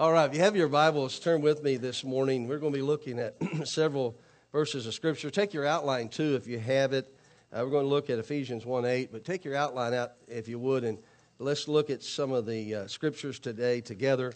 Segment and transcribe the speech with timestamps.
[0.00, 2.48] All right, if you have your Bibles, turn with me this morning.
[2.48, 3.36] We're going to be looking at
[3.68, 4.18] several
[4.50, 5.28] verses of Scripture.
[5.28, 7.14] Take your outline too if you have it.
[7.52, 10.48] Uh, we're going to look at Ephesians 1 8, but take your outline out if
[10.48, 10.96] you would, and
[11.38, 14.32] let's look at some of the uh, Scriptures today together.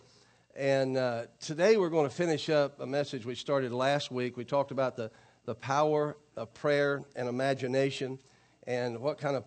[0.55, 4.37] And uh, today we're going to finish up a message we started last week.
[4.37, 5.11] We talked about the,
[5.47, 8.19] the power of prayer and imagination
[8.67, 9.45] and what kind of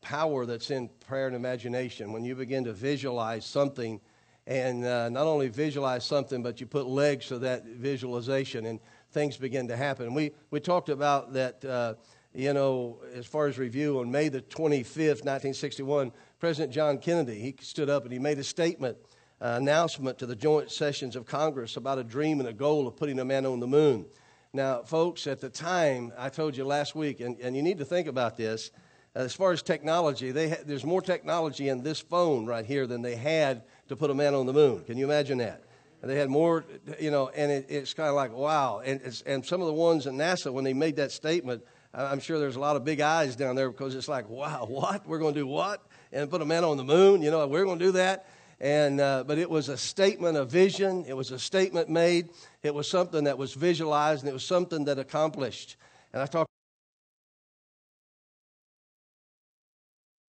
[0.00, 4.00] power that's in prayer and imagination when you begin to visualize something
[4.50, 8.80] and uh, not only visualize something, but you put legs to that visualization and
[9.12, 10.12] things begin to happen.
[10.12, 11.94] We, we talked about that, uh,
[12.34, 17.54] you know, as far as review, on May the 25th, 1961, President John Kennedy, he
[17.60, 18.98] stood up and he made a statement,
[19.40, 22.96] uh, announcement to the joint sessions of Congress about a dream and a goal of
[22.96, 24.04] putting a man on the moon.
[24.52, 27.84] Now, folks, at the time, I told you last week, and, and you need to
[27.84, 28.72] think about this,
[29.14, 33.02] as far as technology, they ha- there's more technology in this phone right here than
[33.02, 34.84] they had to put a man on the moon.
[34.84, 35.64] Can you imagine that?
[36.00, 36.64] And they had more,
[37.00, 38.80] you know, and it, it's kind of like, wow.
[38.84, 42.38] And, and some of the ones at NASA, when they made that statement, I'm sure
[42.38, 45.08] there's a lot of big eyes down there because it's like, wow, what?
[45.08, 45.84] We're going to do what?
[46.12, 47.20] And put a man on the moon?
[47.20, 48.28] You know, we're going to do that?
[48.60, 51.04] And, uh, but it was a statement of vision.
[51.08, 52.28] It was a statement made.
[52.62, 55.76] It was something that was visualized, and it was something that accomplished.
[56.12, 56.50] And I talked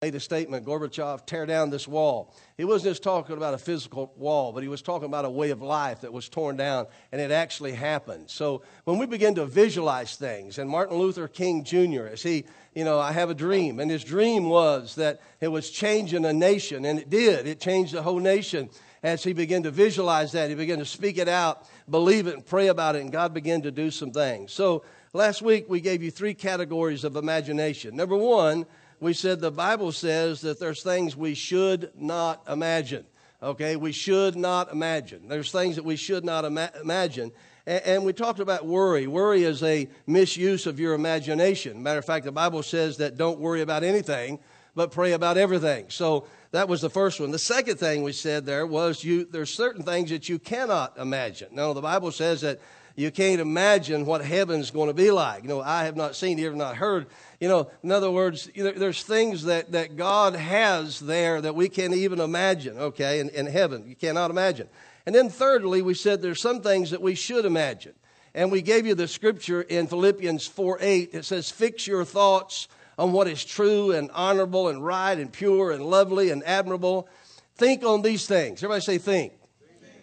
[0.04, 2.34] made a statement Gorbachev, tear down this wall.
[2.58, 5.52] He wasn't just talking about a physical wall, but he was talking about a way
[5.52, 8.28] of life that was torn down, and it actually happened.
[8.28, 12.84] So when we begin to visualize things, and Martin Luther King Jr., as he, you
[12.84, 16.84] know, I have a dream, and his dream was that it was changing a nation,
[16.84, 17.46] and it did.
[17.46, 18.72] It changed the whole nation.
[19.04, 22.44] As he began to visualize that, he began to speak it out, believe it, and
[22.44, 24.52] pray about it, and God began to do some things.
[24.52, 27.96] So last week we gave you three categories of imagination.
[27.96, 28.66] Number one,
[29.02, 33.04] we said the Bible says that there's things we should not imagine.
[33.44, 35.28] Okay, we should not imagine.
[35.28, 37.32] There's things that we should not ima- imagine.
[37.66, 39.08] And, and, we talked about worry.
[39.08, 41.82] Worry is a misuse of your imagination.
[41.82, 44.38] Matter of fact, the Bible says that don't worry about anything,
[44.76, 45.86] but pray about everything.
[45.90, 47.32] So that was the first one.
[47.32, 49.26] The second thing we said there was you.
[49.26, 51.50] There's certain things that you cannot imagine.
[51.54, 52.60] Now the Bible says that
[52.96, 55.44] you can't imagine what heaven's going to be like.
[55.44, 57.08] You know, I have not seen, you have not heard
[57.42, 61.96] you know, in other words, there's things that, that God has there that we can't
[61.96, 63.84] even imagine, okay, in, in heaven.
[63.88, 64.70] You cannot imagine.
[65.08, 67.94] And then thirdly, we said there's some things that we should imagine.
[68.36, 71.10] And we gave you the scripture in Philippians 4 8.
[71.14, 72.68] It says, Fix your thoughts
[73.00, 77.10] on what is true and honorable and right and pure and lovely and admirable.
[77.56, 78.60] Think on these things.
[78.60, 79.34] Everybody say, think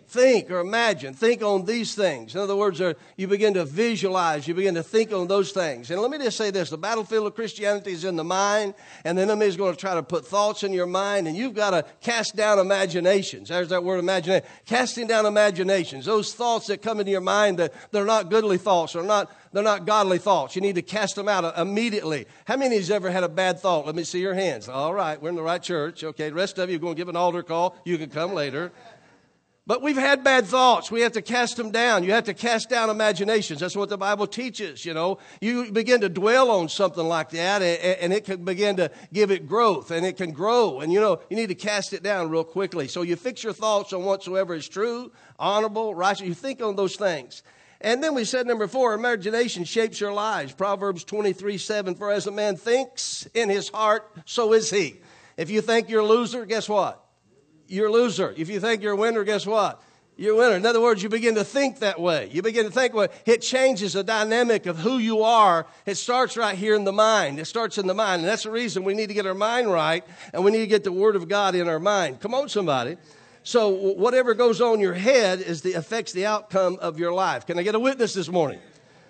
[0.08, 1.12] think or imagine.
[1.12, 2.34] Think on these things.
[2.34, 5.90] In other words, uh, you begin to visualize, you begin to think on those things.
[5.90, 8.74] And let me just say this the battlefield of Christianity is in the mind,
[9.04, 11.54] and the enemy is going to try to put thoughts in your mind, and you've
[11.54, 13.50] got to cast down imaginations.
[13.50, 14.46] There's that word imagination.
[14.64, 16.06] Casting down imaginations.
[16.06, 19.62] Those thoughts that come into your mind that they're not goodly thoughts, or not they're
[19.62, 20.56] not godly thoughts.
[20.56, 22.26] You need to cast them out uh, immediately.
[22.46, 23.86] How many has ever had a bad thought?
[23.86, 24.68] Let me see your hands.
[24.68, 26.04] All right, we're in the right church.
[26.04, 27.76] Okay, the rest of you are going to give an altar call.
[27.84, 28.72] You can come later.
[29.68, 30.90] But we've had bad thoughts.
[30.90, 32.02] We have to cast them down.
[32.02, 33.60] You have to cast down imaginations.
[33.60, 35.18] That's what the Bible teaches, you know.
[35.42, 39.46] You begin to dwell on something like that and it can begin to give it
[39.46, 40.80] growth and it can grow.
[40.80, 42.88] And you know, you need to cast it down real quickly.
[42.88, 46.26] So you fix your thoughts on whatsoever is true, honorable, righteous.
[46.26, 47.42] You think on those things.
[47.82, 50.54] And then we said number four, imagination shapes your lives.
[50.54, 55.02] Proverbs 23, 7, for as a man thinks in his heart, so is he.
[55.36, 57.04] If you think you're a loser, guess what?
[57.68, 58.34] You're a loser.
[58.36, 59.82] If you think you're a winner, guess what?
[60.16, 60.56] You're a winner.
[60.56, 62.28] In other words, you begin to think that way.
[62.32, 65.64] You begin to think, well, it changes the dynamic of who you are.
[65.86, 67.38] It starts right here in the mind.
[67.38, 68.22] It starts in the mind.
[68.22, 70.66] And that's the reason we need to get our mind right and we need to
[70.66, 72.18] get the Word of God in our mind.
[72.18, 72.96] Come on, somebody.
[73.44, 77.46] So whatever goes on your head is the affects the outcome of your life.
[77.46, 78.58] Can I get a witness this morning?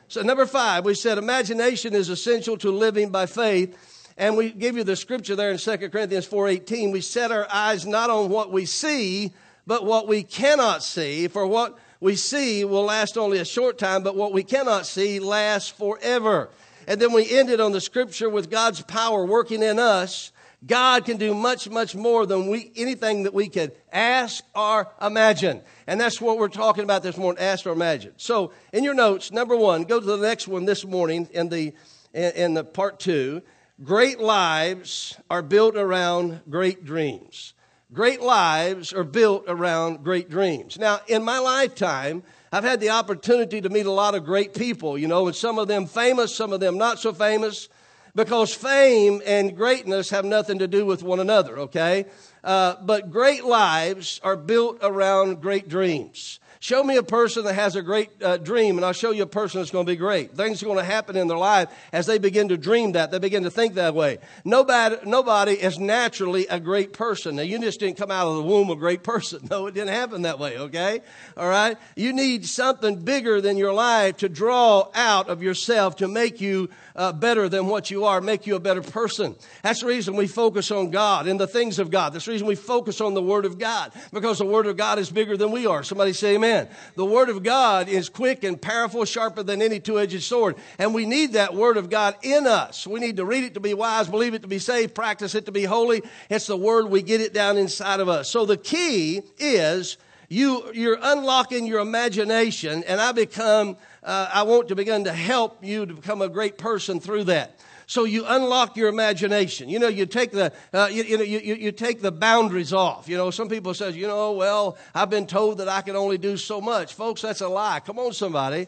[0.08, 4.76] So number five, we said imagination is essential to living by faith and we give
[4.76, 6.90] you the scripture there in 2 Corinthians 4:18.
[6.90, 9.32] We set our eyes not on what we see,
[9.64, 11.28] but what we cannot see.
[11.28, 15.20] For what we see will last only a short time, but what we cannot see
[15.20, 16.50] lasts forever.
[16.88, 20.32] And then we ended on the scripture with God's power working in us.
[20.66, 25.60] God can do much, much more than we, anything that we could ask or imagine.
[25.86, 28.14] And that's what we're talking about this morning, ask or imagine.
[28.16, 31.72] So in your notes, number one, go to the next one this morning in the,
[32.12, 33.42] in, in the part two.
[33.84, 37.54] Great lives are built around great dreams.
[37.92, 40.76] Great lives are built around great dreams.
[40.78, 44.98] Now, in my lifetime, I've had the opportunity to meet a lot of great people,
[44.98, 47.68] you know, and some of them famous, some of them not so famous.
[48.14, 52.04] because fame and greatness have nothing to do with one another, okay?
[52.42, 56.40] Uh, but great lives are built around great dreams.
[56.60, 59.26] Show me a person that has a great uh, dream, and I'll show you a
[59.26, 60.32] person that's going to be great.
[60.32, 63.12] Things are going to happen in their life as they begin to dream that.
[63.12, 64.18] They begin to think that way.
[64.44, 67.36] Nobody, nobody is naturally a great person.
[67.36, 69.40] Now, you just didn't come out of the womb a great person.
[69.48, 71.00] No, it didn't happen that way, okay?
[71.34, 71.78] All right?
[71.96, 76.68] You need something bigger than your life to draw out of yourself to make you
[76.98, 79.36] uh, better than what you are, make you a better person.
[79.62, 82.12] That's the reason we focus on God and the things of God.
[82.12, 84.98] That's the reason we focus on the Word of God because the Word of God
[84.98, 85.84] is bigger than we are.
[85.84, 86.68] Somebody say amen.
[86.96, 90.56] The Word of God is quick and powerful, sharper than any two edged sword.
[90.78, 92.84] And we need that Word of God in us.
[92.84, 95.46] We need to read it to be wise, believe it to be safe, practice it
[95.46, 96.02] to be holy.
[96.28, 98.28] It's the Word, we get it down inside of us.
[98.28, 99.98] So the key is
[100.28, 105.64] you, you're unlocking your imagination, and I become uh, I want to begin to help
[105.64, 107.58] you to become a great person through that.
[107.86, 109.70] So you unlock your imagination.
[109.70, 113.08] You know, you take the, uh, you, you, know, you, you take the boundaries off.
[113.08, 116.18] You know, some people says, you know, well, I've been told that I can only
[116.18, 116.92] do so much.
[116.92, 117.80] Folks, that's a lie.
[117.80, 118.66] Come on, somebody.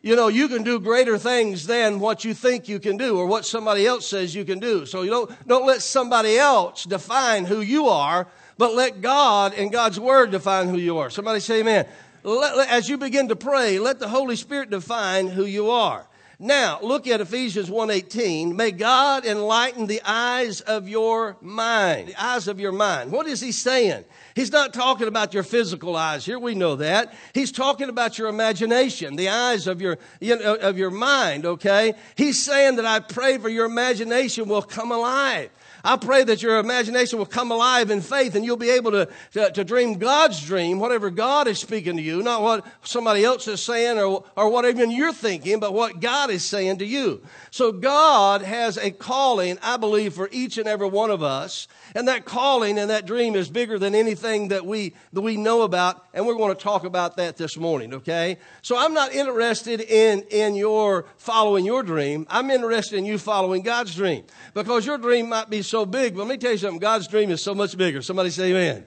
[0.00, 3.26] You know, you can do greater things than what you think you can do or
[3.26, 4.86] what somebody else says you can do.
[4.86, 8.26] So you don't, don't let somebody else define who you are,
[8.58, 11.10] but let God and God's Word define who you are.
[11.10, 11.86] Somebody say amen
[12.26, 16.06] let, as you begin to pray, let the Holy Spirit define who you are.
[16.38, 18.54] Now, look at Ephesians 1:18.
[18.56, 22.08] May God enlighten the eyes of your mind.
[22.08, 23.10] The eyes of your mind.
[23.10, 24.04] What is he saying?
[24.34, 26.38] He's not talking about your physical eyes here.
[26.38, 27.14] We know that.
[27.32, 31.94] He's talking about your imagination, the eyes of your, you know, of your mind, okay?
[32.16, 35.48] He's saying that I pray for your imagination will come alive.
[35.86, 39.08] I pray that your imagination will come alive in faith and you'll be able to,
[39.34, 43.46] to, to, dream God's dream, whatever God is speaking to you, not what somebody else
[43.46, 47.22] is saying or, or what even you're thinking, but what God is saying to you.
[47.52, 51.68] So God has a calling, I believe, for each and every one of us.
[51.94, 55.62] And that calling and that dream is bigger than anything that we, that we know
[55.62, 56.04] about.
[56.12, 58.38] And we're going to talk about that this morning, okay?
[58.60, 62.26] So I'm not interested in, in your following your dream.
[62.28, 64.24] I'm interested in you following God's dream.
[64.52, 66.78] Because your dream might be so big, but let me tell you something.
[66.78, 68.00] God's dream is so much bigger.
[68.00, 68.86] Somebody say amen.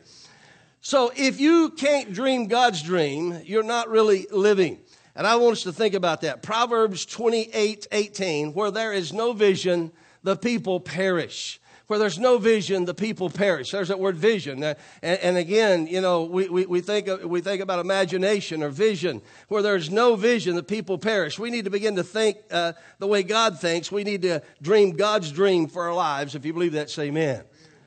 [0.81, 4.79] So if you can't dream God's dream, you're not really living.
[5.15, 6.41] And I want us to think about that.
[6.41, 9.91] Proverbs 28 18, where there is no vision,
[10.23, 11.58] the people perish.
[11.89, 13.71] Where there's no vision, the people perish.
[13.71, 14.63] There's that word vision.
[14.63, 19.23] And, and, again, you know, we, we, we, think, we think about imagination or vision.
[19.47, 21.39] Where there's no vision, the people perish.
[21.39, 23.91] We need to begin to think uh, the way God thinks.
[23.91, 26.35] We need to dream God's dream for our lives.
[26.35, 27.41] If you believe that, say amen.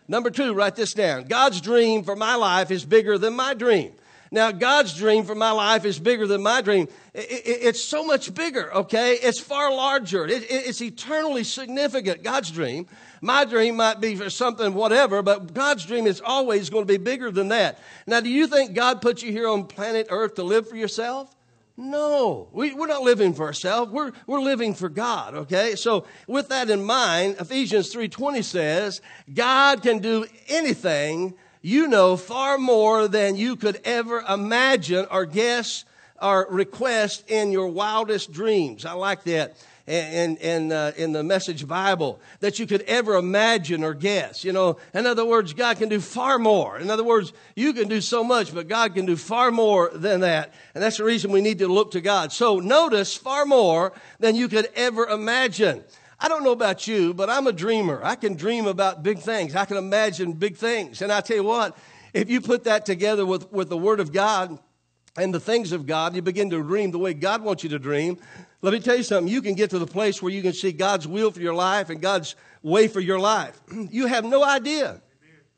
[0.09, 1.27] Number two, write this down.
[1.27, 3.93] God's dream for my life is bigger than my dream.
[4.33, 6.89] Now, God's dream for my life is bigger than my dream.
[7.13, 9.13] it's so much bigger, okay?
[9.13, 10.27] It's far larger.
[10.27, 12.87] it's eternally significant, God's dream.
[13.21, 16.97] My dream might be for something, whatever, but God's dream is always going to be
[16.97, 17.79] bigger than that.
[18.07, 21.37] Now, do you think God put you here on planet Earth to live for yourself?
[21.77, 23.93] No, we, are not living for ourselves.
[23.93, 25.75] We're, we're living for God, okay?
[25.75, 29.03] So with that in mind, Ephesians 3.20 says,
[29.35, 35.85] God can do anything you know far more than you could ever imagine or guess
[36.21, 38.85] or request in your wildest dreams.
[38.85, 39.57] I like that
[39.87, 44.45] in, in, uh, in the message Bible that you could ever imagine or guess.
[44.45, 46.79] You know, in other words, God can do far more.
[46.79, 50.21] In other words, you can do so much, but God can do far more than
[50.21, 50.53] that.
[50.75, 52.33] And that's the reason we need to look to God.
[52.33, 55.83] So notice far more than you could ever imagine.
[56.23, 58.01] I don't know about you, but I'm a dreamer.
[58.05, 59.57] I can dream about big things.
[59.57, 61.03] I can imagine big things.
[61.03, 61.77] And I tell you what,
[62.15, 64.57] if you put that together with, with the Word of God
[65.17, 67.79] and the things of God, you begin to dream the way God wants you to
[67.79, 68.19] dream.
[68.61, 69.33] Let me tell you something.
[69.33, 71.91] You can get to the place where you can see God's will for your life
[71.91, 73.61] and God's way for your life.
[73.91, 75.03] You have no idea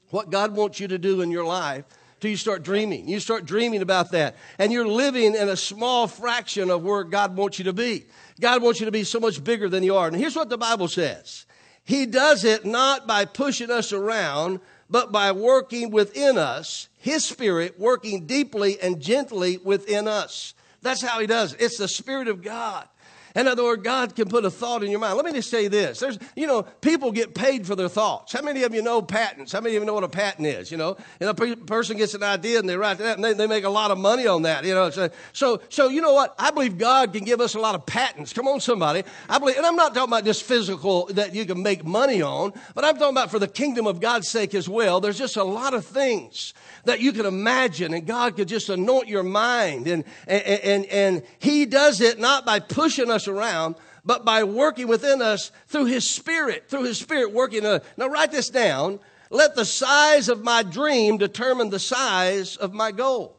[0.09, 1.85] what God wants you to do in your life
[2.25, 3.07] till you start dreaming.
[3.07, 4.37] You start dreaming about that.
[4.59, 8.07] And you're living in a small fraction of where God wants you to be.
[8.41, 10.07] God wants you to be so much bigger than you are.
[10.07, 11.45] And here's what the Bible says
[11.85, 17.79] He does it not by pushing us around, but by working within us, His Spirit
[17.79, 20.55] working deeply and gently within us.
[20.81, 21.61] That's how He does it.
[21.61, 22.89] It's the Spirit of God.
[23.35, 25.17] In other words, God can put a thought in your mind.
[25.17, 25.99] Let me just say this.
[25.99, 28.33] There's, you know, people get paid for their thoughts.
[28.33, 29.51] How many of you know patents?
[29.51, 30.71] How many of you know what a patent is?
[30.71, 33.33] You know, and a pe- person gets an idea and they write that and they,
[33.33, 34.89] they make a lot of money on that, you know.
[34.91, 36.33] So, so, so, you know what?
[36.39, 38.33] I believe God can give us a lot of patents.
[38.33, 39.03] Come on, somebody.
[39.29, 42.53] I believe, and I'm not talking about just physical that you can make money on,
[42.77, 45.01] but I'm talking about for the kingdom of God's sake as well.
[45.01, 49.09] There's just a lot of things that you can imagine and God could just anoint
[49.09, 54.25] your mind and, and, and, and He does it not by pushing us around, but
[54.25, 57.61] by working within us through His Spirit, through His Spirit working.
[57.61, 57.85] In us.
[57.97, 59.01] Now, write this down.
[59.31, 63.37] Let the size of my dream determine the size of my goal.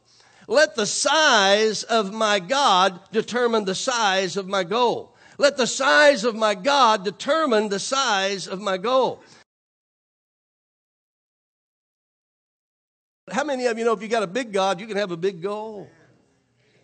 [0.48, 5.16] Let the size of my God determine the size of my goal.
[5.38, 9.22] Let the size of my God determine the size of my goal.
[13.30, 15.16] How many of you know if you got a big God, you can have a
[15.16, 15.88] big goal?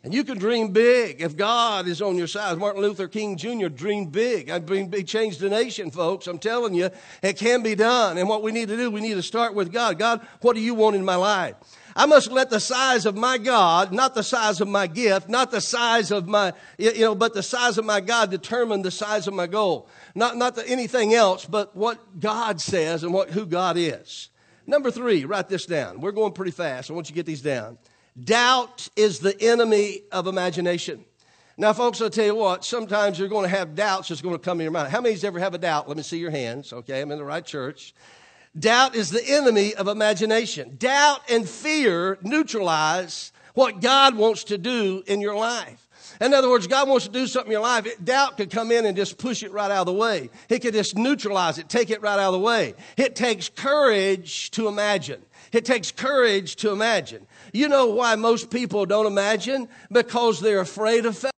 [0.05, 2.59] And you can dream big if God is on your side.
[2.59, 3.69] Martin Luther King Jr.
[3.69, 4.51] dreamed big.
[4.51, 6.27] I dreamed big, changed the nation, folks.
[6.27, 6.91] I'm telling you,
[7.23, 8.19] it can be done.
[8.19, 10.01] And what we need to do, we need to start with God.
[10.01, 11.55] God, what do you want in my life?
[11.95, 15.53] I must let the size of my God, not the size of my gift, not
[15.53, 19.29] the size of my, you know, but the size of my God determine the size
[19.29, 19.89] of my goal.
[20.17, 24.31] Not, not the, anything else, but what God says and what, who God is.
[24.67, 26.01] Number three, write this down.
[26.01, 26.91] We're going pretty fast.
[26.91, 27.79] I want you to get these down.
[28.21, 31.05] Doubt is the enemy of imagination.
[31.57, 34.39] Now, folks, I'll tell you what, sometimes you're going to have doubts that's going to
[34.39, 34.89] come in your mind.
[34.89, 35.89] How many of you ever have a doubt?
[35.89, 36.73] Let me see your hands.
[36.73, 37.95] Okay, I'm in the right church.
[38.59, 40.77] Doubt is the enemy of imagination.
[40.79, 45.89] Doubt and fear neutralize what God wants to do in your life.
[46.21, 47.87] In other words, God wants to do something in your life.
[48.03, 50.31] Doubt could come in and just push it right out of the way.
[50.49, 52.75] He could just neutralize it, take it right out of the way.
[52.97, 55.23] It takes courage to imagine.
[55.53, 57.27] It takes courage to imagine.
[57.53, 59.69] You know why most people don't imagine?
[59.91, 61.33] Because they're afraid of failure.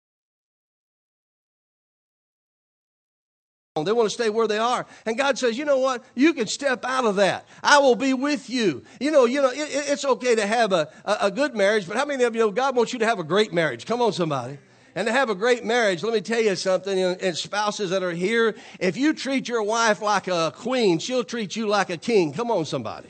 [3.76, 4.86] They want to stay where they are.
[5.08, 6.04] And God says, you know what?
[6.14, 7.48] You can step out of that.
[7.64, 8.84] I will be with you.
[9.00, 11.98] You know, you know, it, it's okay to have a, a, a, good marriage, but
[11.98, 13.88] how many of you know God wants you to have a great marriage?
[13.88, 14.60] Come on, somebody.
[14.94, 18.12] And to have a great marriage, let me tell you something, and spouses that are
[18.12, 22.32] here, if you treat your wife like a queen, she'll treat you like a king.
[22.32, 23.10] Come on, somebody.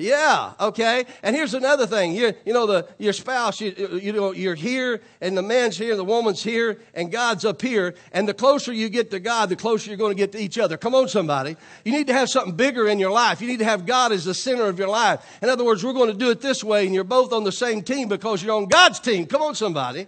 [0.00, 1.06] Yeah, okay.
[1.24, 2.12] And here's another thing.
[2.12, 5.96] You, you know, the, your spouse, you, you know, you're here, and the man's here,
[5.96, 7.96] the woman's here, and God's up here.
[8.12, 10.56] And the closer you get to God, the closer you're going to get to each
[10.56, 10.76] other.
[10.76, 11.56] Come on, somebody.
[11.84, 13.40] You need to have something bigger in your life.
[13.40, 15.20] You need to have God as the center of your life.
[15.42, 17.50] In other words, we're going to do it this way, and you're both on the
[17.50, 19.26] same team because you're on God's team.
[19.26, 20.06] Come on, somebody.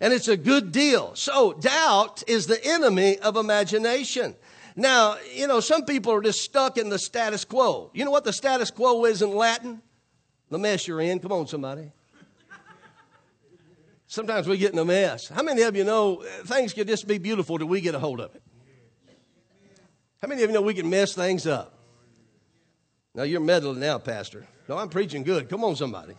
[0.00, 1.16] And it's a good deal.
[1.16, 4.36] So, doubt is the enemy of imagination.
[4.74, 7.90] Now, you know, some people are just stuck in the status quo.
[7.92, 9.82] You know what the status quo is in Latin?
[10.50, 11.18] The mess you're in.
[11.18, 11.92] Come on, somebody.
[14.06, 15.28] Sometimes we get in a mess.
[15.28, 17.98] How many of you know uh, things can just be beautiful till we get a
[17.98, 18.42] hold of it?
[20.20, 21.78] How many of you know we can mess things up?
[23.14, 24.46] Now you're meddling now, Pastor.
[24.68, 25.48] No, I'm preaching good.
[25.48, 26.14] Come on, somebody.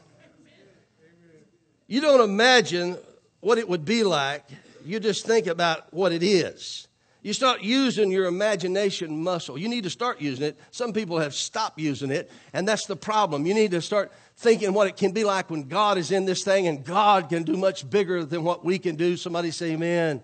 [1.87, 2.97] You don't imagine
[3.41, 4.43] what it would be like.
[4.83, 6.87] You just think about what it is.
[7.23, 9.57] You start using your imagination muscle.
[9.57, 10.59] You need to start using it.
[10.71, 13.45] Some people have stopped using it, and that's the problem.
[13.45, 16.43] You need to start thinking what it can be like when God is in this
[16.43, 19.15] thing and God can do much bigger than what we can do.
[19.15, 20.21] Somebody say amen.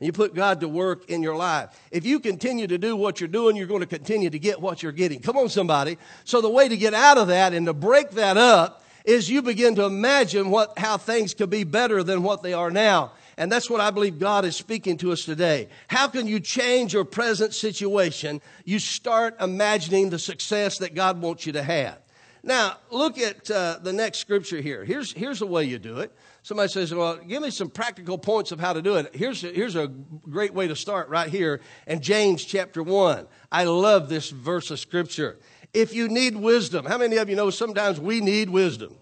[0.00, 1.80] And you put God to work in your life.
[1.92, 4.82] If you continue to do what you're doing, you're going to continue to get what
[4.82, 5.20] you're getting.
[5.20, 5.96] Come on, somebody.
[6.24, 9.42] So the way to get out of that and to break that up is you
[9.42, 13.12] begin to imagine what, how things could be better than what they are now.
[13.36, 15.68] And that's what I believe God is speaking to us today.
[15.88, 18.40] How can you change your present situation?
[18.64, 21.98] You start imagining the success that God wants you to have.
[22.44, 24.84] Now, look at uh, the next scripture here.
[24.84, 26.12] Here's, here's the way you do it.
[26.42, 29.14] Somebody says, Well, give me some practical points of how to do it.
[29.14, 33.28] Here's here's a great way to start right here in James chapter 1.
[33.52, 35.38] I love this verse of scripture.
[35.72, 38.96] If you need wisdom, how many of you know sometimes we need wisdom?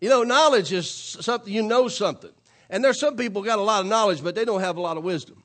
[0.00, 2.30] You know, knowledge is something, you know something.
[2.70, 4.96] And there's some people got a lot of knowledge, but they don't have a lot
[4.96, 5.42] of wisdom.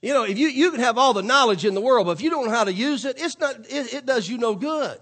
[0.00, 2.20] You know, if you, you can have all the knowledge in the world, but if
[2.20, 4.98] you don't know how to use it, it's not, it, it does you no good.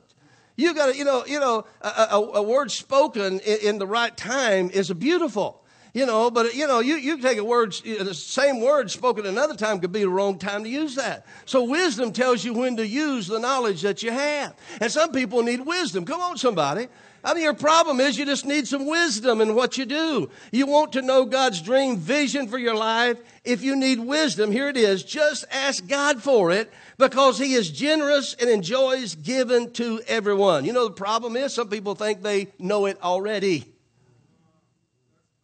[0.56, 3.86] You got to, you know, you know, a, a, a word spoken in, in, the
[3.86, 5.64] right time is beautiful.
[5.94, 9.56] You know, but you know, you, you take a word, the same word spoken another
[9.56, 11.26] time could be the wrong time to use that.
[11.44, 14.54] So wisdom tells you when to use the knowledge that you have.
[14.80, 16.06] And some people need wisdom.
[16.06, 16.88] Come on, somebody.
[17.24, 20.28] I mean, your problem is you just need some wisdom in what you do.
[20.50, 23.16] You want to know God's dream vision for your life.
[23.44, 25.04] If you need wisdom, here it is.
[25.04, 30.64] Just ask God for it because He is generous and enjoys giving to everyone.
[30.64, 33.66] You know, the problem is some people think they know it already.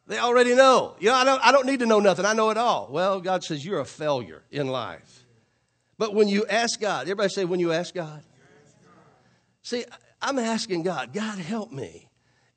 [0.08, 0.96] They already know.
[0.98, 2.24] You know, I don't, I don't need to know nothing.
[2.24, 2.88] I know it all.
[2.90, 5.24] Well, God says you're a failure in life.
[5.98, 8.22] But when you ask God, everybody say, when you ask God.
[9.62, 9.84] See,
[10.20, 12.08] I'm asking God, God, help me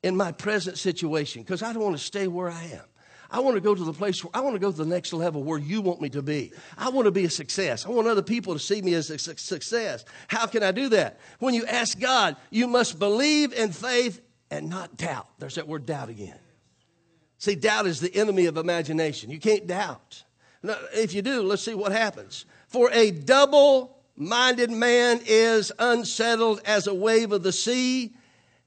[0.03, 2.85] in my present situation because I don't want to stay where I am.
[3.29, 5.13] I want to go to the place where I want to go to the next
[5.13, 6.51] level where you want me to be.
[6.77, 7.85] I want to be a success.
[7.85, 10.03] I want other people to see me as a success.
[10.27, 11.19] How can I do that?
[11.39, 15.27] When you ask God, you must believe in faith and not doubt.
[15.39, 16.37] There's that word doubt again.
[17.37, 19.31] See, doubt is the enemy of imagination.
[19.31, 20.23] You can't doubt.
[20.61, 22.45] Now, if you do, let's see what happens.
[22.67, 28.13] For a double minded man is unsettled as a wave of the sea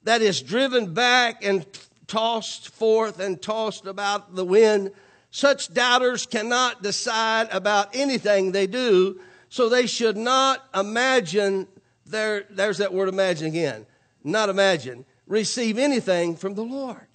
[0.04, 1.66] that is driven back and
[2.06, 4.90] tossed forth and tossed about the wind.
[5.30, 11.66] Such doubters cannot decide about anything they do, so they should not imagine
[12.06, 13.86] their, there's that word imagine again,
[14.22, 17.06] not imagine, receive anything from the Lord.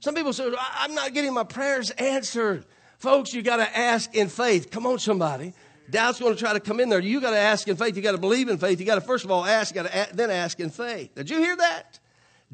[0.00, 2.64] Some people say, I'm not getting my prayers answered.
[2.98, 4.70] Folks, you got to ask in faith.
[4.70, 5.52] Come on, somebody.
[5.90, 7.00] Doubt's going to try to come in there.
[7.00, 7.96] You got to ask in faith.
[7.96, 8.80] You got to believe in faith.
[8.80, 9.74] You got to first of all ask.
[9.74, 11.14] You got to then ask in faith.
[11.14, 11.98] Did you hear that?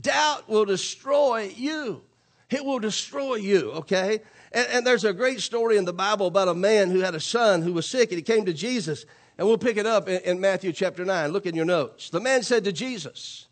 [0.00, 2.02] Doubt will destroy you.
[2.50, 3.72] It will destroy you.
[3.72, 4.20] Okay.
[4.52, 7.20] And, and there's a great story in the Bible about a man who had a
[7.20, 9.06] son who was sick, and he came to Jesus.
[9.38, 11.30] And we'll pick it up in, in Matthew chapter nine.
[11.30, 12.10] Look in your notes.
[12.10, 13.46] The man said to Jesus.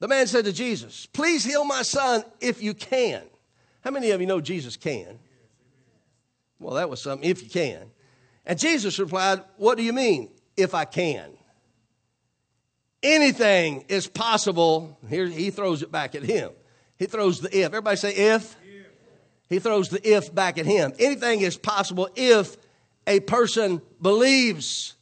[0.00, 3.22] The man said to Jesus, "Please heal my son if you can."
[3.82, 5.18] How many of you know Jesus can?
[6.60, 7.90] Well, that was something, if you can.
[8.48, 11.30] And Jesus replied, What do you mean, if I can?
[13.02, 14.98] Anything is possible.
[15.08, 16.50] Here he throws it back at him.
[16.96, 17.66] He throws the if.
[17.66, 18.56] Everybody say if.
[19.48, 20.92] He throws the if back at him.
[20.98, 22.56] Anything is possible if
[23.06, 24.94] a person believes.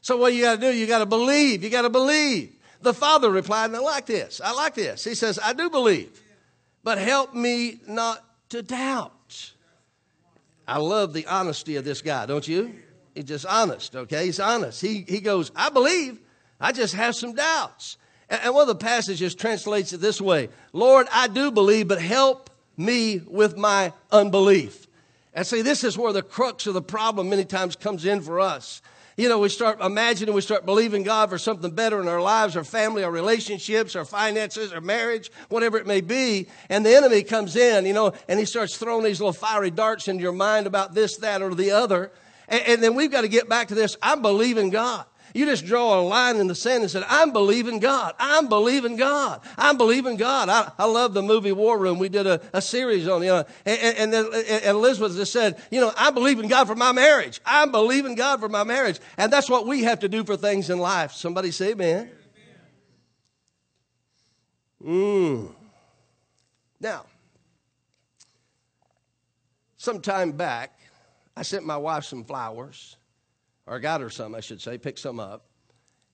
[0.00, 1.62] So what you got to do, you got to believe.
[1.62, 2.56] You got to believe.
[2.80, 4.40] The father replied, and I like this.
[4.42, 5.04] I like this.
[5.04, 6.20] He says, I do believe,
[6.82, 9.52] but help me not to doubt.
[10.66, 12.74] I love the honesty of this guy, don't you?
[13.14, 14.26] He's just honest, okay?
[14.26, 14.80] He's honest.
[14.80, 16.18] He, he goes, I believe,
[16.60, 17.96] I just have some doubts.
[18.28, 22.00] And, and one of the passages translates it this way Lord, I do believe, but
[22.00, 24.86] help me with my unbelief.
[25.32, 28.40] And see, this is where the crux of the problem many times comes in for
[28.40, 28.82] us.
[29.16, 32.56] You know, we start imagining, we start believing God for something better in our lives,
[32.56, 36.48] our family, our relationships, our finances, our marriage, whatever it may be.
[36.68, 40.08] And the enemy comes in, you know, and he starts throwing these little fiery darts
[40.08, 42.10] into your mind about this, that, or the other.
[42.48, 43.96] And, and then we've got to get back to this.
[44.02, 45.06] I'm believing God.
[45.34, 48.14] You just draw a line in the sand and said, I'm believing God.
[48.20, 49.40] I'm believing God.
[49.58, 50.48] I'm believing God.
[50.48, 51.98] I, I love the movie War Room.
[51.98, 55.80] We did a, a series on, you know, and, and, and Elizabeth just said, you
[55.80, 57.40] know, I believe in God for my marriage.
[57.44, 59.00] I'm believing God for my marriage.
[59.18, 61.10] And that's what we have to do for things in life.
[61.10, 62.12] Somebody say amen.
[64.80, 65.52] Mm.
[66.78, 67.06] Now,
[69.78, 70.78] some time back,
[71.36, 72.96] I sent my wife some flowers
[73.66, 75.46] or I got her some, I should say, picked some up.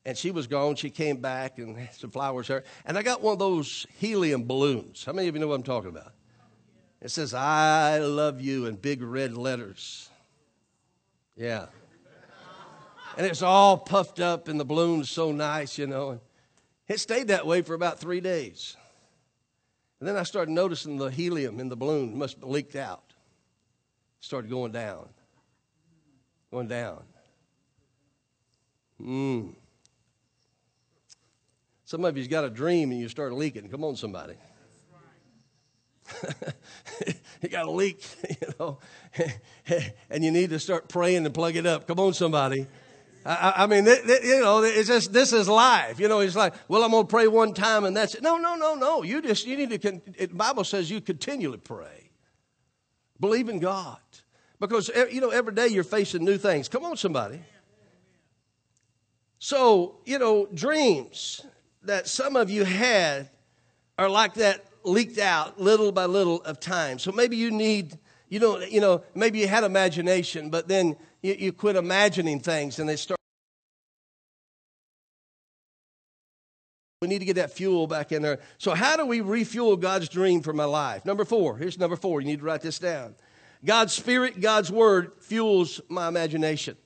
[0.05, 0.77] And she was gone.
[0.77, 2.65] She came back and had some flowers there.
[2.87, 5.05] And I got one of those helium balloons.
[5.05, 6.13] How many of you know what I'm talking about?
[7.03, 10.09] It says, I love you in big red letters.
[11.37, 11.67] Yeah.
[13.17, 16.11] And it's all puffed up, and the balloon's so nice, you know.
[16.11, 16.21] And
[16.89, 18.77] it stayed that way for about three days.
[19.99, 23.10] And then I started noticing the helium in the balloon must have leaked out.
[24.21, 25.09] Started going down,
[26.53, 27.03] going down.
[29.01, 29.55] Mm.
[31.85, 33.69] Some of you's got a dream and you start leaking.
[33.69, 34.35] Come on, somebody.
[37.43, 38.79] you got a leak, you know,
[40.11, 41.87] and you need to start praying and plug it up.
[41.87, 42.67] Come on, somebody.
[43.25, 46.01] I, I mean, you know, it's just this is life.
[46.01, 48.23] You know, it's like, well, I'm to pray one time and that's it.
[48.23, 49.03] No, no, no, no.
[49.03, 49.79] You just you need to.
[49.79, 52.10] Con- it, Bible says you continually pray,
[53.21, 53.99] believe in God,
[54.59, 56.69] because you know every day you're facing new things.
[56.69, 57.41] Come on, somebody.
[59.39, 61.47] So, you know, dreams
[61.83, 63.31] that some of you had
[63.99, 66.99] are like that leaked out little by little of time.
[66.99, 71.37] So maybe you need, you know, you know, maybe you had imagination, but then you,
[71.39, 73.20] you quit imagining things and they start.
[77.03, 78.41] We need to get that fuel back in there.
[78.59, 81.07] So, how do we refuel God's dream for my life?
[81.07, 81.57] Number four.
[81.57, 82.21] Here's number four.
[82.21, 83.15] You need to write this down.
[83.65, 86.77] God's Spirit, God's Word fuels my imagination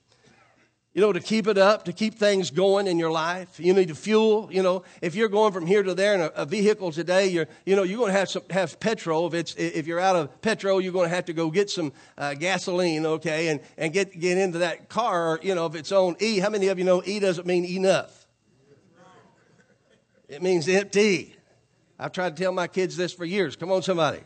[0.94, 3.58] you know, to keep it up, to keep things going in your life.
[3.58, 6.26] You need to fuel, you know, if you're going from here to there in a,
[6.36, 9.26] a vehicle today, you're, you know, you're going to have some, have petrol.
[9.26, 11.92] If it's, if you're out of petrol, you're going to have to go get some
[12.16, 16.14] uh, gasoline, okay, and, and get, get into that car, you know, if it's on
[16.20, 16.38] E.
[16.38, 18.23] How many of you know E doesn't mean enough?
[20.28, 21.36] It means empty.
[21.98, 23.56] I've tried to tell my kids this for years.
[23.56, 24.20] Come on, somebody.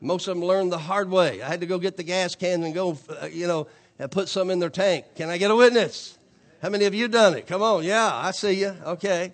[0.00, 1.42] Most of them learned the hard way.
[1.42, 3.66] I had to go get the gas can and go, uh, you know,
[3.98, 5.04] and put some in their tank.
[5.16, 6.16] Can I get a witness?
[6.62, 7.46] How many of you done it?
[7.46, 7.84] Come on.
[7.84, 8.74] Yeah, I see you.
[8.84, 9.32] Okay.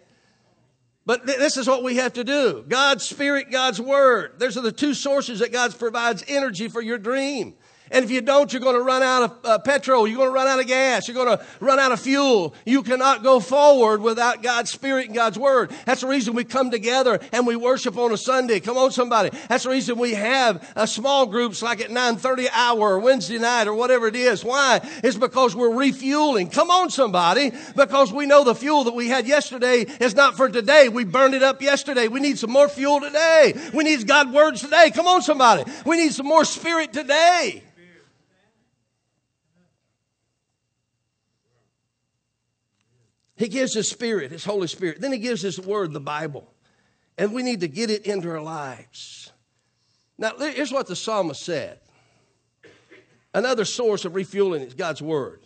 [1.06, 2.64] But th- this is what we have to do.
[2.66, 4.38] God's Spirit, God's Word.
[4.38, 7.54] Those are the two sources that God provides energy for your dream.
[7.90, 10.08] And if you don't, you're going to run out of uh, petrol.
[10.08, 11.06] You're going to run out of gas.
[11.06, 12.54] You're going to run out of fuel.
[12.64, 15.70] You cannot go forward without God's Spirit and God's Word.
[15.84, 18.60] That's the reason we come together and we worship on a Sunday.
[18.60, 19.36] Come on, somebody.
[19.48, 23.68] That's the reason we have uh, small groups like at 9:30 hour or Wednesday night
[23.68, 24.42] or whatever it is.
[24.42, 24.80] Why?
[25.02, 26.48] It's because we're refueling.
[26.48, 27.52] Come on, somebody.
[27.76, 30.88] Because we know the fuel that we had yesterday is not for today.
[30.88, 32.08] We burned it up yesterday.
[32.08, 33.52] We need some more fuel today.
[33.74, 34.90] We need God's words today.
[34.90, 35.64] Come on, somebody.
[35.84, 37.62] We need some more Spirit today.
[43.36, 45.00] He gives His Spirit, His Holy Spirit.
[45.00, 46.52] Then He gives His Word, the Bible.
[47.18, 49.32] And we need to get it into our lives.
[50.18, 51.80] Now, here's what the psalmist said.
[53.32, 55.40] Another source of refueling is God's Word.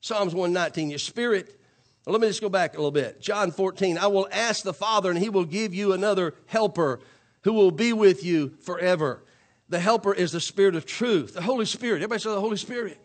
[0.00, 1.60] Psalms 119, your spirit.
[2.06, 3.20] Let me just go back a little bit.
[3.20, 7.00] John 14, I will ask the Father, and He will give you another helper
[7.42, 9.22] who will be with you forever.
[9.68, 11.96] The helper is the Spirit of truth, the Holy Spirit.
[11.96, 12.98] Everybody say the Holy Spirit.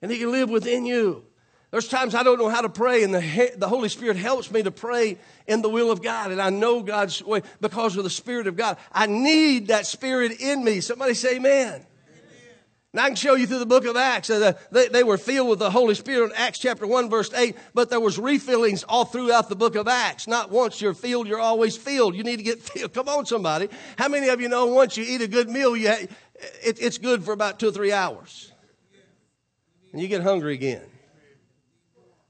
[0.00, 1.24] And He can live within you.
[1.70, 4.62] There's times I don't know how to pray, and the, the Holy Spirit helps me
[4.62, 8.10] to pray in the will of God, and I know God's way because of the
[8.10, 8.76] Spirit of God.
[8.92, 10.80] I need that Spirit in me.
[10.80, 11.84] Somebody say, Amen.
[12.96, 15.18] And I can show you through the book of Acts uh, that they, they were
[15.18, 18.84] filled with the Holy Spirit in Acts chapter 1, verse 8, but there was refillings
[18.88, 20.26] all throughout the book of Acts.
[20.26, 22.14] Not once you're filled, you're always filled.
[22.14, 22.94] You need to get filled.
[22.94, 23.68] Come on, somebody.
[23.98, 27.22] How many of you know once you eat a good meal, you, it, it's good
[27.22, 28.50] for about two or three hours?
[29.92, 30.86] And you get hungry again.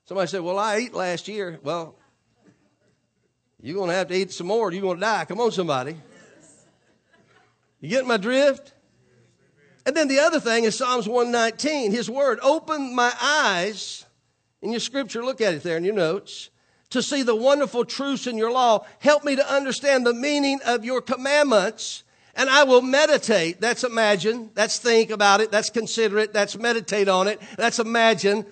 [0.07, 1.59] Somebody said, Well, I ate last year.
[1.63, 1.97] Well,
[3.61, 5.25] you're going to have to eat some more or you're going to die.
[5.25, 5.97] Come on, somebody.
[7.81, 8.73] You get my drift?
[9.85, 14.05] And then the other thing is Psalms 119, his word, open my eyes
[14.63, 16.51] in your scripture, look at it there in your notes,
[16.91, 18.85] to see the wonderful truths in your law.
[18.99, 22.03] Help me to understand the meaning of your commandments,
[22.35, 23.61] and I will meditate.
[23.61, 28.47] That's imagine, that's think about it, that's consider it, that's meditate on it, that's imagine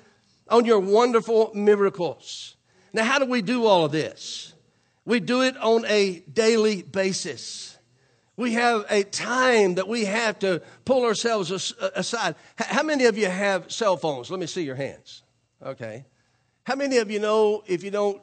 [0.48, 2.57] on your wonderful miracles.
[2.92, 4.52] Now, how do we do all of this?
[5.04, 7.76] We do it on a daily basis.
[8.37, 12.35] We have a time that we have to pull ourselves uh, aside.
[12.57, 14.30] How many of you have cell phones?
[14.30, 15.22] Let me see your hands.
[15.62, 16.04] Okay.
[16.64, 18.20] How many of you know if you don't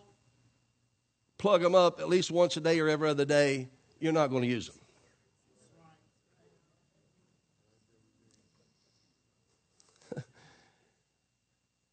[1.37, 4.41] plug them up at least once a day or every other day, you're not going
[4.41, 4.80] to use them?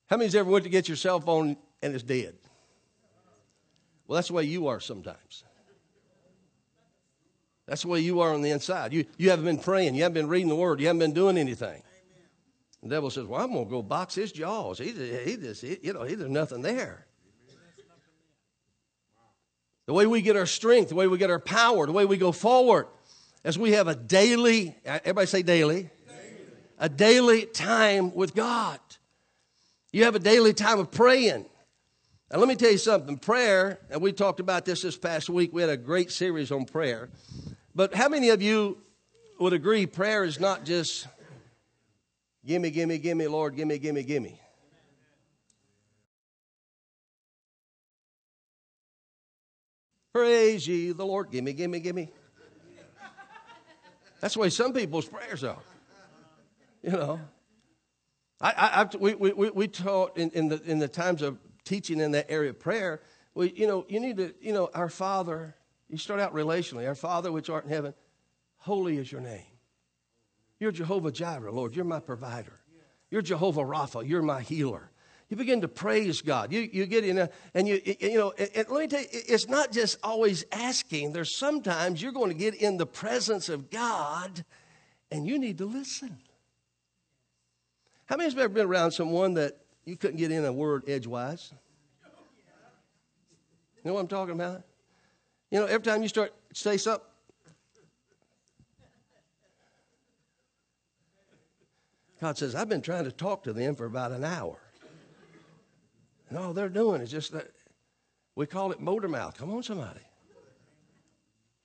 [0.08, 2.34] How many's ever went to get your cell phone and it's dead?
[4.06, 5.44] Well, that's the way you are sometimes.
[7.66, 8.94] That's the way you are on the inside.
[8.94, 9.94] You, you haven't been praying.
[9.94, 10.80] You haven't been reading the word.
[10.80, 11.82] You haven't been doing anything.
[12.82, 14.78] The devil says, well, I'm going to go box his jaws.
[14.78, 17.06] He, he just, he, you know, he, there's nothing there.
[19.84, 22.16] The way we get our strength, the way we get our power, the way we
[22.16, 22.86] go forward,
[23.44, 25.90] as we have a daily, everybody say daily, daily.
[26.78, 28.80] a daily time with God.
[29.92, 31.46] You have a daily time of praying.
[32.30, 33.16] Now, let me tell you something.
[33.16, 35.52] Prayer, and we talked about this this past week.
[35.52, 37.08] We had a great series on prayer.
[37.74, 38.78] But how many of you
[39.40, 41.06] would agree prayer is not just
[42.44, 44.38] gimme, gimme, gimme, Lord, gimme, gimme, gimme?
[50.12, 52.10] Praise ye the Lord, gimme, gimme, gimme.
[54.20, 55.62] That's the way some people's prayers are.
[56.82, 57.20] You know.
[58.40, 62.00] I, I, I we, we, we taught in, in, the, in the times of teaching
[62.00, 63.00] in that area of prayer,
[63.34, 65.54] well, you know, you need to, you know, our Father,
[65.88, 66.86] you start out relationally.
[66.86, 67.94] Our Father which art in heaven,
[68.56, 69.42] holy is your name.
[70.58, 71.76] You're Jehovah Jireh, Lord.
[71.76, 72.60] You're my provider.
[73.10, 74.06] You're Jehovah Rapha.
[74.06, 74.90] You're my healer.
[75.28, 76.52] You begin to praise God.
[76.52, 79.06] You, you get in a, and you, you know, and, and let me tell you,
[79.12, 81.12] it's not just always asking.
[81.12, 84.44] There's sometimes you're going to get in the presence of God
[85.10, 86.18] and you need to listen.
[88.08, 90.52] How many of you have ever been around someone that you couldn't get in a
[90.52, 91.52] word edgewise?
[93.76, 94.62] You know what I'm talking about?
[95.50, 97.06] You know, every time you start say something,
[102.20, 104.58] God says, I've been trying to talk to them for about an hour.
[106.30, 107.52] And all they're doing is just that.
[108.34, 109.36] We call it motor mouth.
[109.36, 110.00] Come on, somebody.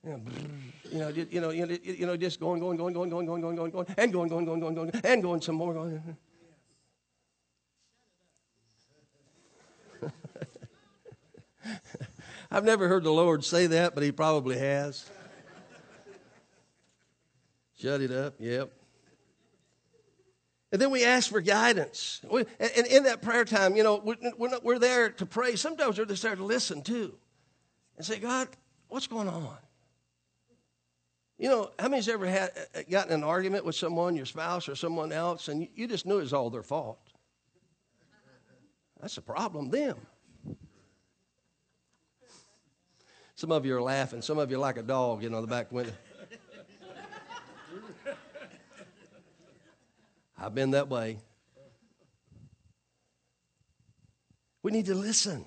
[0.05, 0.11] You
[0.91, 3.55] know, you know, you know, you know, just going, going, going, going, going, going, going,
[3.55, 5.73] going, going, and going, going, going, going, going, and going some more.
[5.73, 6.17] Going.
[12.51, 15.09] I've never heard the Lord say that, but He probably has.
[17.79, 18.35] Shut it up.
[18.39, 18.71] Yep.
[20.71, 22.21] And then we ask for guidance.
[22.31, 25.55] And in that prayer time, you know, we're, we're there to pray.
[25.55, 27.13] Sometimes we're just there to listen too
[27.95, 28.47] and say, God,
[28.87, 29.57] what's going on?
[31.37, 34.75] You know, how many's ever had uh, gotten an argument with someone, your spouse or
[34.75, 36.99] someone else, and you, just knew it was all their fault?
[39.01, 39.97] That's a problem, them.
[43.43, 44.21] Some of you are laughing.
[44.21, 45.91] Some of you are like a dog, you know, the back window.
[50.39, 51.17] I've been that way.
[54.61, 55.43] We need to listen.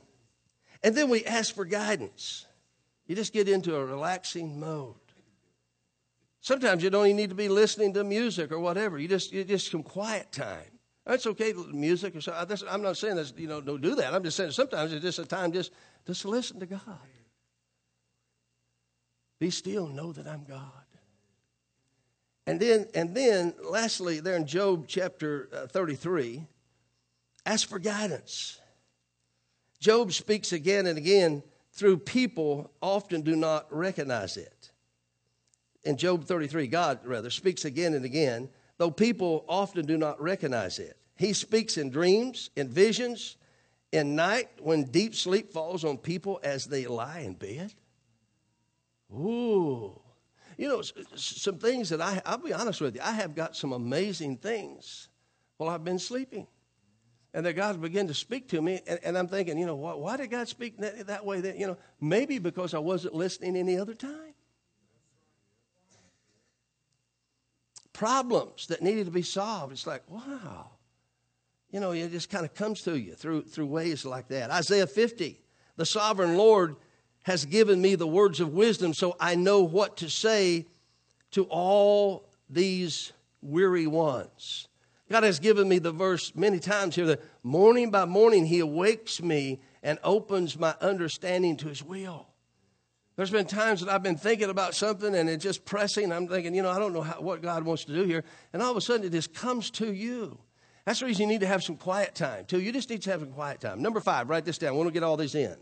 [0.83, 2.45] And then we ask for guidance.
[3.07, 4.97] You just get into a relaxing mode.
[6.43, 8.99] Sometimes you don't even need to be listening to music or whatever.
[8.99, 10.71] You just you just some quiet time.
[11.07, 12.59] That's okay, music or something.
[12.69, 14.13] I'm not saying that you know don't do that.
[14.13, 15.73] I'm just saying sometimes it's just a time just
[16.07, 16.99] just to listen to God.
[19.39, 20.71] Be still, know that I'm God.
[22.47, 26.45] And then, and then, lastly, there in Job chapter uh, 33,
[27.45, 28.61] ask for guidance.
[29.81, 34.71] Job speaks again and again through people often do not recognize it.
[35.85, 40.79] In Job 33, God rather speaks again and again, though people often do not recognize
[40.79, 40.97] it.
[41.17, 43.37] He speaks in dreams, in visions,
[43.93, 47.73] in night when deep sleep falls on people as they lie in bed.
[49.13, 50.01] Ooh.
[50.57, 50.83] You know,
[51.17, 55.09] some things that I, I'll be honest with you, I have got some amazing things
[55.59, 56.47] while I've been sleeping.
[57.35, 59.93] And that God began to speak to me, and, and I'm thinking, you know, why,
[59.93, 61.43] why, did God speak that, that way?
[61.43, 64.33] That, you know, maybe because I wasn't listening any other time.
[67.93, 69.73] Problems that needed to be solved.
[69.73, 70.71] It's like, wow.
[71.71, 74.51] You know, it just kind of comes to you through, through ways like that.
[74.51, 75.39] Isaiah 50,
[75.77, 76.77] the sovereign Lord
[77.27, 80.65] has given me the words of wisdom so I know what to say
[81.33, 83.13] to all these
[83.43, 84.69] weary ones.
[85.11, 89.21] God has given me the verse many times here that morning by morning He awakes
[89.21, 92.29] me and opens my understanding to His will.
[93.17, 96.13] There's been times that I've been thinking about something and it's just pressing.
[96.13, 98.23] I'm thinking, you know, I don't know how, what God wants to do here.
[98.53, 100.39] And all of a sudden it just comes to you.
[100.85, 102.61] That's the reason you need to have some quiet time, too.
[102.61, 103.83] You just need to have some quiet time.
[103.83, 104.75] Number five, write this down.
[104.75, 105.57] We want to get all these in.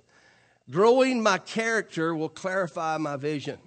[0.71, 3.59] Growing my character will clarify my vision.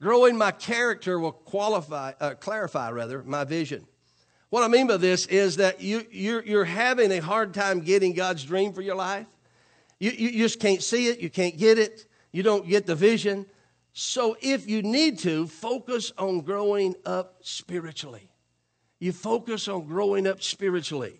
[0.00, 3.86] Growing my character will qualify, uh, clarify rather, my vision.
[4.48, 8.14] What I mean by this is that you, you're, you're having a hard time getting
[8.14, 9.26] God's dream for your life.
[9.98, 13.46] You, you just can't see it, you can't get it, you don't get the vision.
[13.92, 18.30] So if you need to, focus on growing up spiritually.
[19.00, 21.19] You focus on growing up spiritually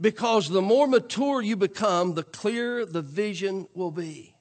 [0.00, 4.34] because the more mature you become, the clearer the vision will be.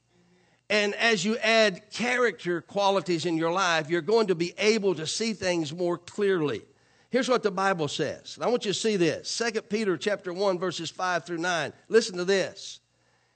[0.70, 5.06] And as you add character qualities in your life, you're going to be able to
[5.06, 6.64] see things more clearly.
[7.12, 8.40] Here's what the Bible says.
[8.42, 9.38] I want you to see this.
[9.38, 11.74] 2 Peter chapter 1 verses 5 through 9.
[11.90, 12.80] Listen to this.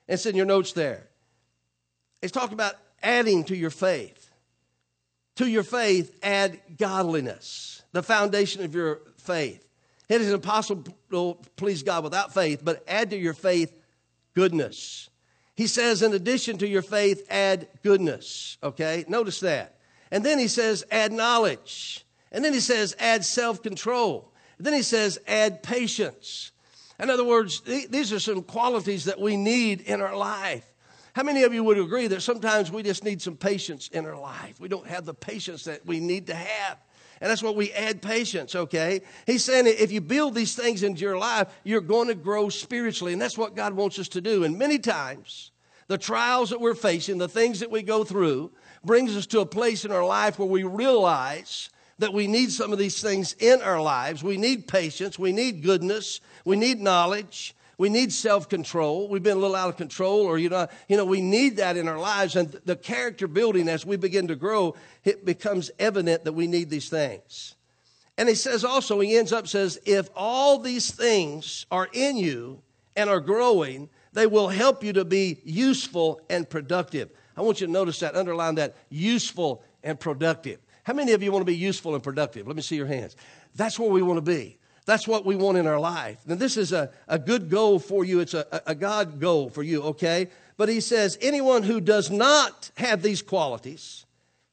[0.08, 1.08] It's in your notes there.
[2.24, 4.32] It's talking about adding to your faith.
[5.36, 9.67] To your faith, add godliness, the foundation of your faith.
[10.10, 13.76] It is impossible to please God without faith, but add to your faith
[14.34, 15.10] goodness.
[15.56, 18.58] He says, in addition to your faith, add goodness.
[18.64, 19.04] Okay?
[19.08, 19.80] Notice that.
[20.12, 22.06] And then he says, add knowledge.
[22.32, 24.32] And then he says, add self control.
[24.60, 26.52] Then he says, add patience.
[27.00, 30.66] In other words, these are some qualities that we need in our life.
[31.14, 34.20] How many of you would agree that sometimes we just need some patience in our
[34.20, 34.60] life?
[34.60, 36.78] We don't have the patience that we need to have.
[37.22, 39.02] And that's what we add patience, okay?
[39.26, 43.14] He's saying if you build these things into your life, you're going to grow spiritually.
[43.14, 44.44] And that's what God wants us to do.
[44.44, 45.52] And many times,
[45.88, 48.52] the trials that we're facing, the things that we go through,
[48.84, 52.72] brings us to a place in our life where we realize that we need some
[52.72, 54.24] of these things in our lives.
[54.24, 59.08] We need patience, we need goodness, we need knowledge, we need self-control.
[59.08, 61.78] We've been a little out of control, or you know, you know, we need that
[61.78, 62.36] in our lives.
[62.36, 66.70] And the character building, as we begin to grow, it becomes evident that we need
[66.70, 67.56] these things.
[68.18, 72.62] And he says also, he ends up says, if all these things are in you
[72.96, 77.12] and are growing, they will help you to be useful and productive.
[77.36, 80.60] I want you to notice that, underline that, useful and productive.
[80.84, 82.48] How many of you want to be useful and productive?
[82.48, 83.16] Let me see your hands.
[83.54, 84.58] That's where we want to be.
[84.88, 86.18] That's what we want in our life.
[86.26, 88.22] Now, this is a, a good goal for you.
[88.22, 90.30] It's a, a God goal for you, okay?
[90.56, 94.06] But he says, anyone who does not have these qualities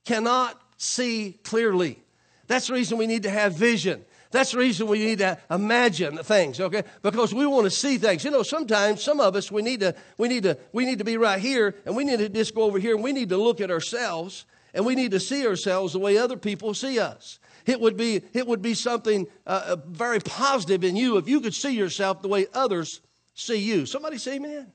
[0.05, 2.01] cannot see clearly.
[2.49, 4.05] That's the reason we need to have vision.
[4.33, 6.83] That's the reason we need to imagine things, okay?
[7.03, 8.25] Because we want to see things.
[8.25, 11.05] You know, sometimes some of us we need to we need to we need to
[11.05, 13.37] be right here and we need to just go over here and we need to
[13.37, 17.38] look at ourselves and we need to see ourselves the way other people see us.
[17.66, 21.40] It would be, it would be something uh, uh, very positive in you if you
[21.40, 23.00] could see yourself the way others
[23.35, 23.87] see you.
[23.87, 24.50] Somebody say amen.
[24.53, 24.72] amen.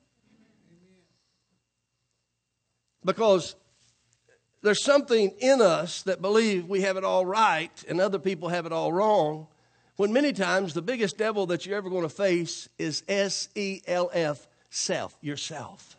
[3.05, 3.55] Because
[4.61, 8.65] there's something in us that believe we have it all right and other people have
[8.65, 9.47] it all wrong,
[9.95, 13.81] when many times the biggest devil that you're ever going to face is S E
[13.85, 15.97] L F, self, yourself.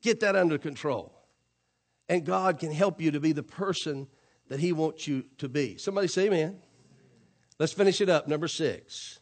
[0.00, 1.12] Get that under control.
[2.08, 4.06] And God can help you to be the person
[4.48, 5.76] that He wants you to be.
[5.78, 6.58] Somebody say amen.
[7.58, 8.28] Let's finish it up.
[8.28, 9.20] Number six.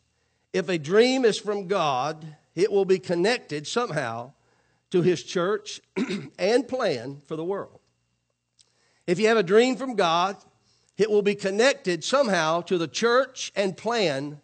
[0.53, 4.33] If a dream is from God, it will be connected somehow
[4.91, 5.81] to His church
[6.39, 7.81] and plan for the world.
[9.07, 10.37] If you have a dream from God,
[10.97, 14.41] it will be connected somehow to the church and plan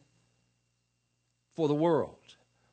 [1.57, 2.17] for the world.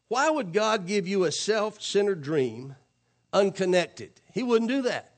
[0.07, 2.75] Why would God give you a self centered dream
[3.31, 4.21] unconnected?
[4.33, 5.08] He wouldn't do that.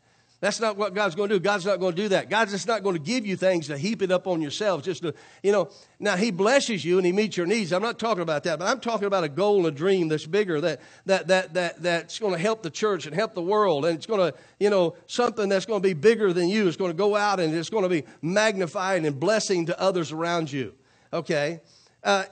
[0.42, 1.40] That's not what God's going to do.
[1.40, 2.28] God's not going to do that.
[2.28, 4.82] God's just not going to give you things to heap it up on yourself.
[4.82, 7.72] Just to, you know, now He blesses you and He meets your needs.
[7.72, 10.26] I'm not talking about that, but I'm talking about a goal and a dream that's
[10.26, 13.86] bigger, that, that, that, that, that's going to help the church and help the world.
[13.86, 16.68] And it's going to, you know, something that's going to be bigger than you.
[16.68, 20.12] It's going to go out and it's going to be magnifying and blessing to others
[20.12, 20.74] around you.
[21.14, 21.62] Okay?
[22.04, 22.24] Uh,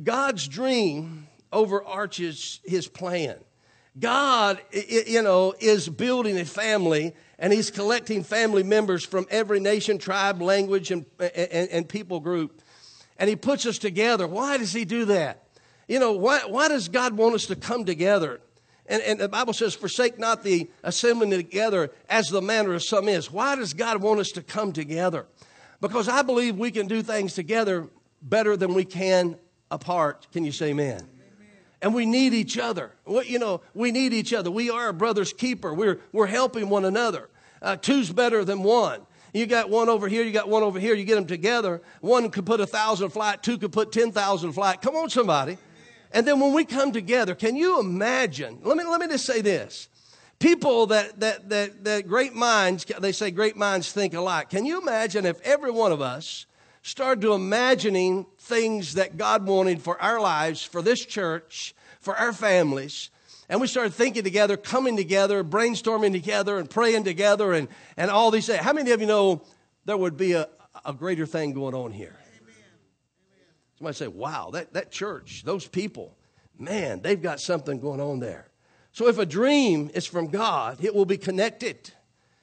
[0.00, 3.38] God's dream overarches His plan.
[3.98, 9.98] God, you know, is building a family and he's collecting family members from every nation,
[9.98, 12.60] tribe, language, and, and, and, people group.
[13.18, 14.26] And he puts us together.
[14.26, 15.44] Why does he do that?
[15.86, 18.40] You know, why, why does God want us to come together?
[18.86, 23.08] And, and the Bible says, forsake not the assembling together as the manner of some
[23.08, 23.30] is.
[23.30, 25.26] Why does God want us to come together?
[25.80, 27.88] Because I believe we can do things together
[28.22, 29.36] better than we can
[29.70, 30.26] apart.
[30.32, 31.13] Can you say amen?
[31.84, 32.92] And we need each other.
[33.06, 34.50] You know, we need each other.
[34.50, 35.74] We are a brother's keeper.
[35.74, 37.28] We're, we're helping one another.
[37.60, 39.02] Uh, two's better than one.
[39.34, 41.82] You got one over here, you got one over here, you get them together.
[42.00, 44.80] One could put a thousand flight, two could put 10,000 flight.
[44.80, 45.58] Come on, somebody.
[46.10, 48.60] And then when we come together, can you imagine?
[48.62, 49.90] Let me, let me just say this.
[50.38, 54.48] People that, that, that, that great minds, they say great minds think alike.
[54.48, 56.46] Can you imagine if every one of us
[56.84, 62.32] started to imagining things that God wanted for our lives, for this church, for our
[62.32, 63.08] families.
[63.48, 68.30] And we started thinking together, coming together, brainstorming together, and praying together, and, and all
[68.30, 68.60] these things.
[68.60, 69.42] How many of you know
[69.86, 70.46] there would be a,
[70.84, 72.16] a greater thing going on here?
[73.78, 76.14] Somebody say, wow, that, that church, those people,
[76.58, 78.50] man, they've got something going on there.
[78.92, 81.92] So if a dream is from God, it will be connected.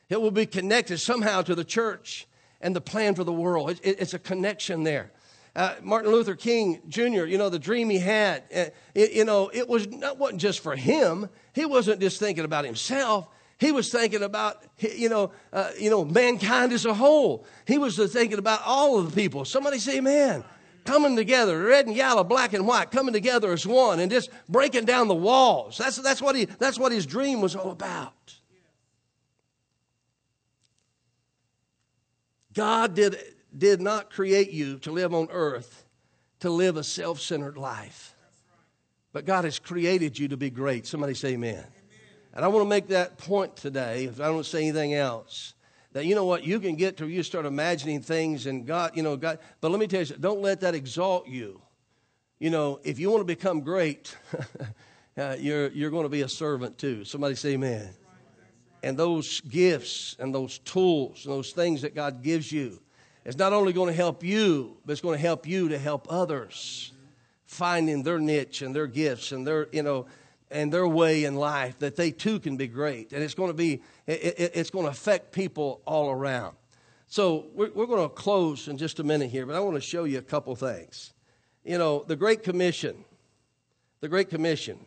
[0.10, 2.28] It will be connected somehow to the church
[2.62, 3.72] and the plan for the world.
[3.72, 5.12] It, it, it's a connection there.
[5.56, 9.52] Uh, Martin Luther King Jr., you know, the dream he had, uh, it, you know,
[9.54, 11.28] it was not wasn't just for him.
[11.54, 13.28] He wasn't just thinking about himself.
[13.58, 17.46] He was thinking about, you know, uh, you know, mankind as a whole.
[17.68, 19.44] He was thinking about all of the people.
[19.44, 20.44] Somebody say, man,
[20.86, 24.86] coming together, red and yellow, black and white, coming together as one, and just breaking
[24.86, 25.78] down the walls.
[25.78, 28.14] That's that's what he that's what his dream was all about.
[32.54, 33.18] God did,
[33.58, 35.86] did not create you to live on earth
[36.42, 38.16] to live a self centered life.
[39.14, 40.86] But God has created you to be great.
[40.86, 41.56] Somebody say amen.
[41.56, 41.66] amen.
[42.34, 45.54] And I want to make that point today, if I don't say anything else,
[45.94, 49.04] that you know what, you can get to you start imagining things and God, you
[49.04, 51.62] know, God, but let me tell you, don't let that exalt you.
[52.40, 54.16] You know, if you want to become great,
[55.18, 57.04] uh, you're, you're going to be a servant too.
[57.04, 57.94] Somebody say amen
[58.84, 62.80] and those gifts and those tools and those things that God gives you
[63.26, 66.08] is not only going to help you, but it's going to help you to help
[66.10, 66.92] others
[67.46, 70.06] finding their niche and their gifts and their, you know,
[70.50, 73.14] and their way in life that they too can be great.
[73.14, 76.56] And it's going to be, it, it, it's going to affect people all around.
[77.08, 79.82] So we're, we're going to close in just a minute here, but I want to
[79.82, 81.14] show you a couple things.
[81.64, 83.04] You know, the Great Commission,
[84.00, 84.80] the Great Commission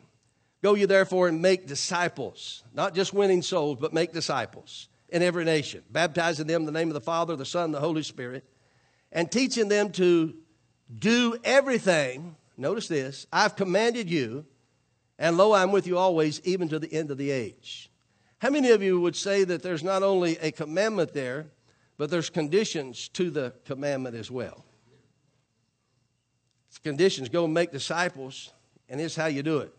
[0.64, 5.44] Go you therefore and make disciples, not just winning souls, but make disciples in every
[5.44, 8.44] nation, baptizing them in the name of the Father, the Son, the Holy Spirit,
[9.12, 10.34] and teaching them to
[10.98, 12.34] do everything.
[12.56, 14.46] Notice this I've commanded you,
[15.18, 17.90] and lo, I'm with you always, even to the end of the age.
[18.38, 21.48] How many of you would say that there's not only a commandment there,
[21.98, 24.64] but there's conditions to the commandment as well?
[26.70, 28.50] It's conditions go and make disciples,
[28.88, 29.74] and here's how you do it.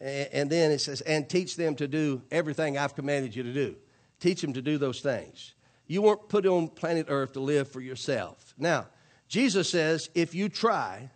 [0.00, 3.76] And then it says, and teach them to do everything I've commanded you to do.
[4.20, 5.54] Teach them to do those things.
[5.86, 8.54] You weren't put on planet Earth to live for yourself.
[8.58, 8.86] Now,
[9.26, 11.10] Jesus says, if you try,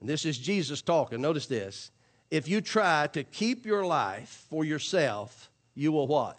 [0.00, 1.90] and this is Jesus talking, notice this,
[2.30, 6.38] if you try to keep your life for yourself, you will what?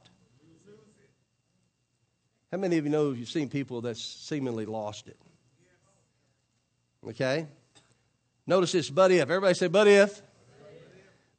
[2.52, 5.18] How many of you know you've seen people that's seemingly lost it?
[7.08, 7.48] Okay?
[8.48, 9.22] Notice this, but if.
[9.22, 10.22] Everybody say, but if.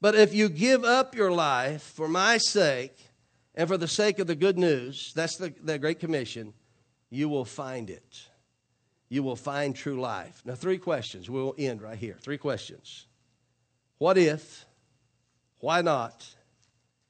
[0.01, 3.07] But if you give up your life for my sake
[3.57, 6.53] And for the sake of the good news, that's the, the Great Commission,
[7.09, 8.29] you will find it.
[9.09, 10.43] You will find true life.
[10.45, 11.31] Now, three questions.
[11.31, 12.17] We'll end right here.
[12.21, 13.07] Three questions.
[13.99, 14.67] What if,
[15.61, 16.27] why not,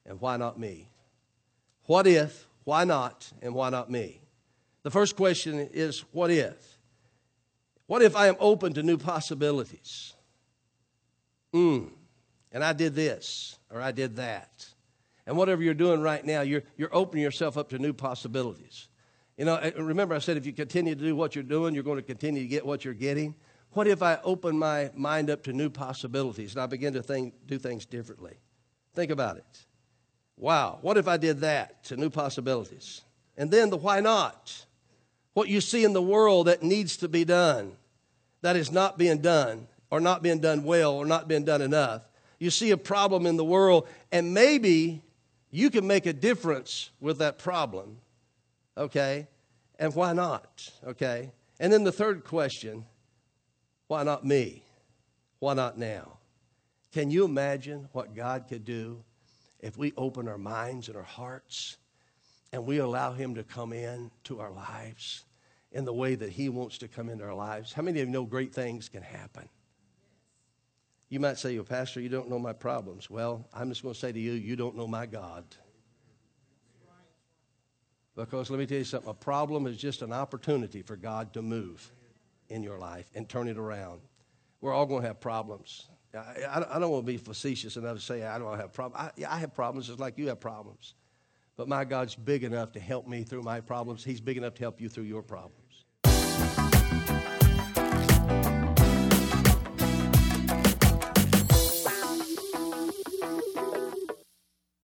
[0.05, 0.89] and why not me?
[1.87, 4.21] What if, why not, and why not me?
[4.85, 6.79] The first question is what if?
[7.87, 10.15] What if I am open to new possibilities?
[11.53, 11.91] Mm,
[12.53, 14.67] and I did this or I did that.
[15.27, 18.89] And whatever you're doing right now, you're, you're opening yourself up to new possibilities.
[19.37, 21.83] You know, eh, remember I said if you continue to do what you're doing, you're
[21.83, 23.35] going to continue to get what you're getting.
[23.71, 27.35] What if I open my mind up to new possibilities and I begin to think,
[27.47, 28.39] do things differently?
[28.95, 29.67] Think about it.
[30.39, 33.03] Wow, what if I did that to new possibilities?
[33.37, 34.65] And then the why not?
[35.35, 37.73] What you see in the world that needs to be done,
[38.41, 42.03] that is not being done, or not being done well, or not being done enough.
[42.39, 45.03] You see a problem in the world, and maybe
[45.51, 47.99] you can make a difference with that problem,
[48.77, 49.27] okay?
[49.79, 51.33] And why not, okay?
[51.59, 52.85] And then the third question
[53.89, 54.65] why not me?
[55.39, 56.19] Why not now?
[56.93, 59.05] Can you imagine what God could do
[59.61, 61.77] if we open our minds and our hearts
[62.53, 65.25] and we allow Him to come in to our lives
[65.73, 67.73] in the way that He wants to come into our lives?
[67.73, 69.49] How many of you know great things can happen?
[71.09, 73.09] You might say, well, Pastor, you don't know my problems.
[73.09, 75.45] Well, I'm just going to say to you, you don't know my God.
[78.17, 81.43] Because let me tell you something a problem is just an opportunity for God to
[81.43, 81.93] move
[82.49, 84.01] in your life and turn it around.
[84.61, 85.87] We're all going to have problems.
[86.15, 89.13] I, I, don't want to be facetious enough to say I don't have problems.
[89.19, 90.95] I, I have problems just like you have problems.
[91.57, 94.03] But my God's big enough to help me through my problems.
[94.03, 95.66] He's big enough to help you through your problems.